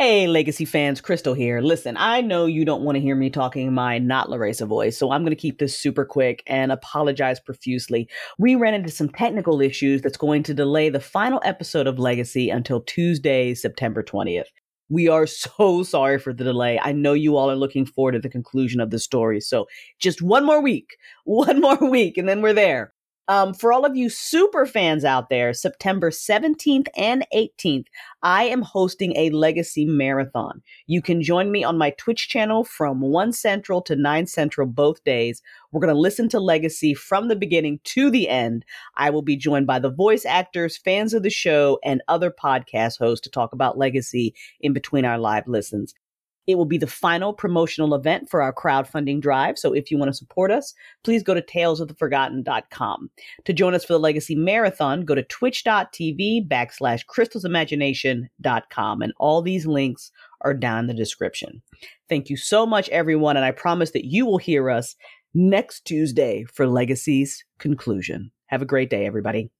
Hey, 0.00 0.26
Legacy 0.26 0.64
fans, 0.64 1.02
Crystal 1.02 1.34
here. 1.34 1.60
Listen, 1.60 1.94
I 1.98 2.22
know 2.22 2.46
you 2.46 2.64
don't 2.64 2.84
want 2.84 2.96
to 2.96 3.02
hear 3.02 3.14
me 3.14 3.28
talking 3.28 3.74
my 3.74 3.98
not 3.98 4.30
Laresa 4.30 4.66
voice, 4.66 4.96
so 4.96 5.10
I'm 5.10 5.20
going 5.20 5.36
to 5.36 5.36
keep 5.36 5.58
this 5.58 5.78
super 5.78 6.06
quick 6.06 6.42
and 6.46 6.72
apologize 6.72 7.38
profusely. 7.38 8.08
We 8.38 8.54
ran 8.54 8.72
into 8.72 8.88
some 8.90 9.10
technical 9.10 9.60
issues 9.60 10.00
that's 10.00 10.16
going 10.16 10.42
to 10.44 10.54
delay 10.54 10.88
the 10.88 11.00
final 11.00 11.42
episode 11.44 11.86
of 11.86 11.98
Legacy 11.98 12.48
until 12.48 12.80
Tuesday, 12.80 13.52
September 13.52 14.02
20th. 14.02 14.46
We 14.88 15.08
are 15.08 15.26
so 15.58 15.82
sorry 15.82 16.18
for 16.18 16.32
the 16.32 16.44
delay. 16.44 16.80
I 16.82 16.92
know 16.92 17.12
you 17.12 17.36
all 17.36 17.50
are 17.50 17.54
looking 17.54 17.84
forward 17.84 18.12
to 18.12 18.20
the 18.20 18.30
conclusion 18.30 18.80
of 18.80 18.88
the 18.88 18.98
story, 18.98 19.38
so 19.38 19.66
just 19.98 20.22
one 20.22 20.46
more 20.46 20.62
week, 20.62 20.96
one 21.24 21.60
more 21.60 21.76
week, 21.76 22.16
and 22.16 22.26
then 22.26 22.40
we're 22.40 22.54
there. 22.54 22.94
Um, 23.30 23.54
for 23.54 23.72
all 23.72 23.84
of 23.84 23.94
you 23.94 24.10
super 24.10 24.66
fans 24.66 25.04
out 25.04 25.30
there, 25.30 25.54
September 25.54 26.10
17th 26.10 26.88
and 26.96 27.24
18th, 27.32 27.86
I 28.24 28.42
am 28.42 28.60
hosting 28.60 29.14
a 29.16 29.30
legacy 29.30 29.86
marathon. 29.86 30.60
You 30.88 31.00
can 31.00 31.22
join 31.22 31.52
me 31.52 31.62
on 31.62 31.78
my 31.78 31.90
Twitch 31.90 32.28
channel 32.28 32.64
from 32.64 33.00
1 33.00 33.32
Central 33.32 33.82
to 33.82 33.94
9 33.94 34.26
Central 34.26 34.66
both 34.66 35.04
days. 35.04 35.42
We're 35.70 35.80
going 35.80 35.94
to 35.94 36.00
listen 36.00 36.28
to 36.30 36.40
Legacy 36.40 36.92
from 36.92 37.28
the 37.28 37.36
beginning 37.36 37.78
to 37.84 38.10
the 38.10 38.28
end. 38.28 38.64
I 38.96 39.10
will 39.10 39.22
be 39.22 39.36
joined 39.36 39.68
by 39.68 39.78
the 39.78 39.92
voice 39.92 40.24
actors, 40.24 40.76
fans 40.76 41.14
of 41.14 41.22
the 41.22 41.30
show, 41.30 41.78
and 41.84 42.02
other 42.08 42.32
podcast 42.32 42.98
hosts 42.98 43.22
to 43.22 43.30
talk 43.30 43.52
about 43.52 43.78
Legacy 43.78 44.34
in 44.60 44.72
between 44.72 45.04
our 45.04 45.18
live 45.18 45.46
listens. 45.46 45.94
It 46.50 46.56
will 46.56 46.64
be 46.64 46.78
the 46.78 46.86
final 46.86 47.32
promotional 47.32 47.94
event 47.94 48.30
for 48.30 48.42
our 48.42 48.52
crowdfunding 48.52 49.20
drive. 49.20 49.58
So 49.58 49.72
if 49.72 49.90
you 49.90 49.98
want 49.98 50.10
to 50.10 50.16
support 50.16 50.50
us, 50.50 50.74
please 51.04 51.22
go 51.22 51.34
to 51.34 51.42
talesoftheforgotten.com. 51.42 53.10
To 53.44 53.52
join 53.52 53.74
us 53.74 53.84
for 53.84 53.92
the 53.92 54.00
Legacy 54.00 54.34
Marathon, 54.34 55.04
go 55.04 55.14
to 55.14 55.22
twitch.tv 55.22 56.48
backslash 56.48 57.04
crystalsimagination.com. 57.06 59.02
And 59.02 59.12
all 59.18 59.42
these 59.42 59.66
links 59.66 60.10
are 60.42 60.54
down 60.54 60.80
in 60.80 60.86
the 60.86 60.94
description. 60.94 61.62
Thank 62.08 62.30
you 62.30 62.36
so 62.36 62.66
much, 62.66 62.88
everyone. 62.88 63.36
And 63.36 63.44
I 63.44 63.52
promise 63.52 63.90
that 63.92 64.06
you 64.06 64.26
will 64.26 64.38
hear 64.38 64.70
us 64.70 64.96
next 65.34 65.84
Tuesday 65.84 66.44
for 66.52 66.66
Legacy's 66.66 67.44
conclusion. 67.58 68.30
Have 68.46 68.62
a 68.62 68.66
great 68.66 68.90
day, 68.90 69.06
everybody. 69.06 69.50